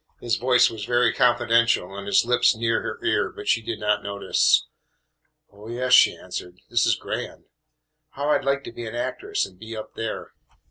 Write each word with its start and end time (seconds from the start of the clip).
His 0.19 0.35
voice 0.37 0.71
was 0.71 0.85
very 0.85 1.13
confidential 1.13 1.95
and 1.95 2.07
his 2.07 2.25
lips 2.25 2.55
near 2.55 2.81
her 2.81 2.99
ear, 3.05 3.29
but 3.31 3.47
she 3.47 3.61
did 3.61 3.79
not 3.79 4.01
notice. 4.01 4.65
"Oh, 5.51 5.69
yes," 5.69 5.93
she 5.93 6.15
answered, 6.17 6.57
"this 6.71 6.87
is 6.87 6.95
grand. 6.95 7.43
How 8.13 8.27
I 8.31 8.39
'd 8.39 8.43
like 8.43 8.63
to 8.63 8.71
be 8.71 8.87
an 8.87 8.95
actress 8.95 9.45
and 9.45 9.59
be 9.59 9.77
up 9.77 9.93
there!" 9.93 10.31